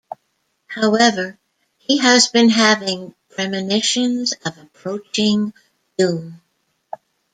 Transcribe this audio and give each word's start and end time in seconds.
However, 0.65 1.37
he 1.77 1.99
has 1.99 2.27
been 2.27 2.49
having 2.49 3.13
premonitions 3.35 4.33
of 4.43 4.57
approaching 4.57 5.53
doom. 5.95 6.41